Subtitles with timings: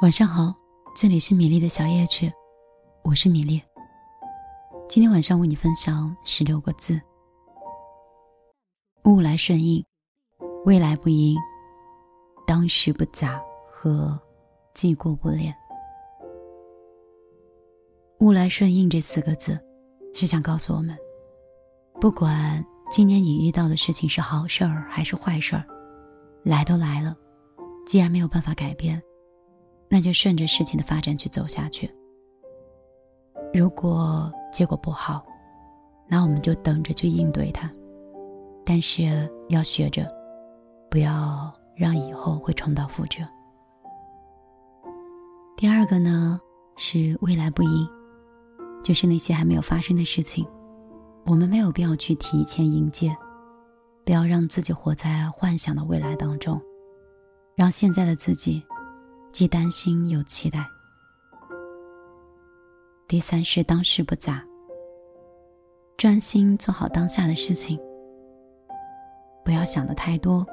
[0.00, 0.54] 晚上好，
[0.94, 2.32] 这里是米粒的小夜曲，
[3.04, 3.60] 我是米粒。
[4.88, 6.98] 今天晚上为你分享十六个字：
[9.04, 9.84] 物来顺应，
[10.64, 11.36] 未来不迎，
[12.46, 14.18] 当时不杂和
[14.72, 15.54] 既过不恋。
[18.20, 19.60] 物来顺应这四个字，
[20.14, 20.96] 是想告诉我们，
[22.00, 25.64] 不管今年你遇到的事情是好事儿还是坏事儿，
[26.42, 27.14] 来都来了，
[27.86, 29.00] 既然没有办法改变。
[29.92, 31.92] 那就顺着事情的发展去走下去。
[33.52, 35.26] 如果结果不好，
[36.08, 37.68] 那我们就等着去应对它。
[38.64, 40.06] 但是要学着，
[40.88, 43.24] 不要让以后会重蹈覆辙。
[45.56, 46.40] 第二个呢，
[46.76, 47.88] 是未来不迎，
[48.84, 50.46] 就是那些还没有发生的事情，
[51.26, 53.16] 我们没有必要去提前迎接，
[54.06, 56.60] 不要让自己活在幻想的未来当中，
[57.56, 58.62] 让现在的自己。
[59.40, 60.68] 既担心又期待。
[63.08, 64.44] 第三是当事不杂，
[65.96, 67.80] 专心做好当下的事情，
[69.42, 70.46] 不要想的太多，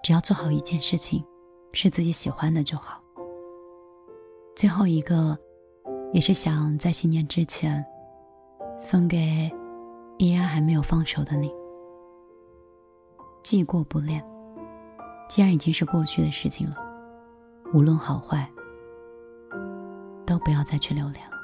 [0.00, 1.24] 只要做好一件事情，
[1.72, 3.02] 是自己喜欢的就好。
[4.54, 5.36] 最后一个，
[6.12, 7.84] 也是想在新年之前，
[8.78, 9.50] 送给
[10.18, 11.52] 依然还没有放手的你。
[13.42, 14.24] 既过不恋，
[15.28, 16.89] 既然已经是过去的事情了。
[17.72, 18.50] 无论好坏，
[20.26, 21.36] 都不要再去留恋了。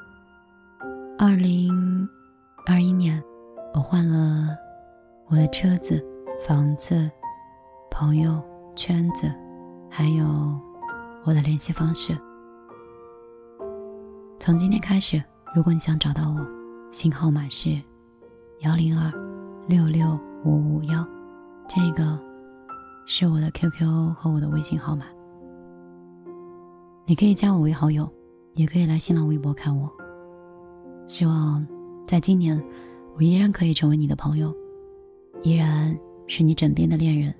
[1.16, 2.08] 二零
[2.66, 3.22] 二一年，
[3.74, 4.56] 我换了
[5.28, 6.04] 我的车子、
[6.46, 7.08] 房子、
[7.90, 8.42] 朋友
[8.74, 9.32] 圈子，
[9.88, 10.26] 还有
[11.24, 12.16] 我的联系方式。
[14.40, 15.22] 从今天开始，
[15.54, 16.44] 如果你想找到我，
[16.90, 17.80] 新号码是
[18.60, 19.12] 幺零二
[19.68, 21.06] 六六五五幺，
[21.68, 22.18] 这个
[23.06, 25.06] 是我的 QQ 和我的微信号码。
[27.08, 28.12] 你可以加我为好友，
[28.54, 29.88] 也可以来新浪微博看我。
[31.06, 31.64] 希望
[32.04, 32.60] 在今年，
[33.14, 34.52] 我依然可以成为你的朋友，
[35.40, 35.96] 依然
[36.26, 37.32] 是你枕边的恋人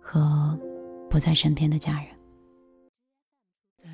[0.00, 0.58] 和
[1.08, 2.08] 不在身边的家人。
[3.78, 3.88] 在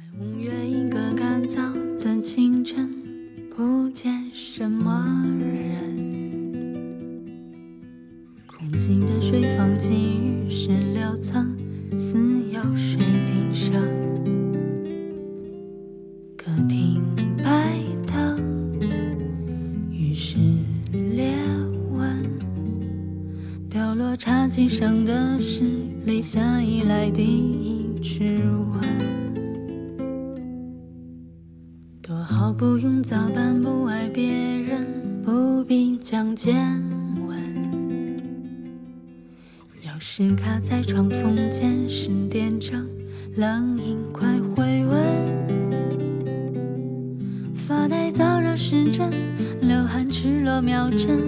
[24.57, 25.61] 茶几上的是
[26.07, 28.41] 立夏以来第一支
[28.73, 28.81] 吻，
[32.01, 34.87] 多好不用早班，不爱别人，
[35.23, 36.57] 不必讲见
[37.29, 37.39] 闻。
[39.85, 42.89] 钥匙卡在窗缝间，十点整，
[43.35, 45.05] 冷饮快回温。
[47.55, 49.11] 发呆燥热时针，
[49.61, 51.21] 流汗赤裸秒针。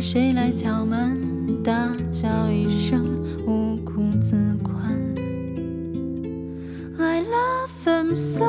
[0.00, 3.04] 谁来敲门，大叫一声
[3.46, 4.74] 无苦自困。
[6.98, 8.44] I love him so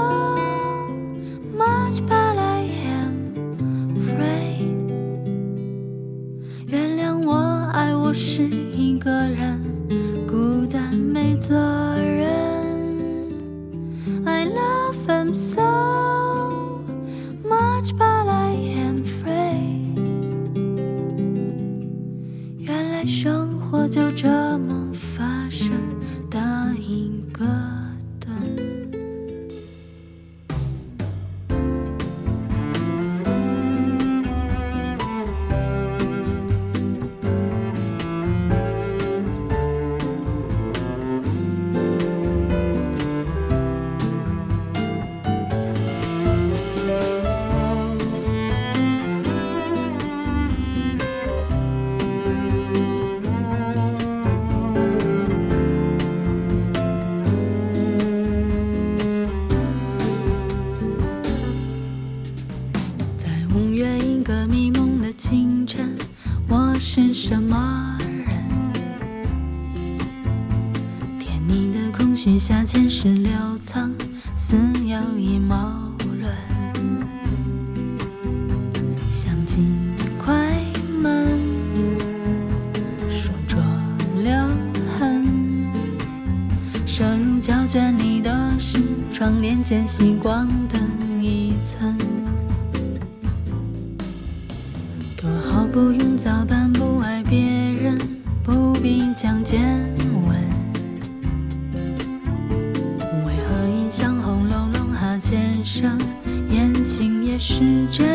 [1.56, 3.34] much, but I am
[3.98, 4.76] afraid。
[6.68, 7.36] 原谅我，
[7.74, 8.44] 爱我是
[8.76, 9.60] 一个人，
[10.28, 11.56] 孤单没责
[11.98, 12.28] 任。
[14.26, 15.67] I love him so。
[63.52, 65.96] 红月，一个迷蒙的清晨，
[66.48, 68.44] 我是什么人？
[71.20, 73.92] 天，你的空虚下潜时流藏，
[74.36, 75.92] 似有以毛
[76.22, 76.36] 卵。
[79.10, 79.66] 想尽
[80.24, 80.36] 快
[81.02, 81.28] 门，
[83.10, 83.64] 霜妆
[84.24, 84.32] 留
[85.00, 85.26] 痕，
[86.86, 88.78] 射入胶卷里的是
[89.12, 90.78] 窗帘间吸光的。
[95.78, 98.00] 不用早班，不爱别人，
[98.44, 99.62] 不必讲见
[100.28, 100.36] 闻。
[103.24, 105.96] 为何一响轰隆隆，哈欠声，
[106.50, 108.08] 眼睛也湿真。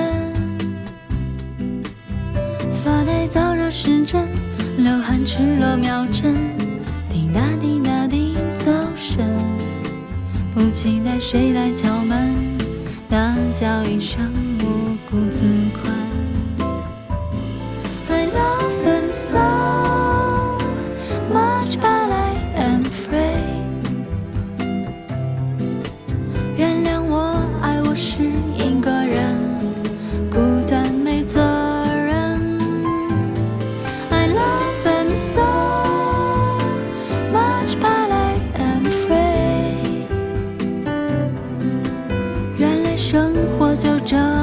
[2.83, 4.27] 发呆，燥热时真，
[4.79, 6.35] 流汗赤裸秒针，
[7.09, 9.39] 滴答滴答滴走神。
[10.53, 12.35] 不期待谁来敲门，
[13.09, 14.52] 大叫一声。
[43.13, 44.42] 生活就这样。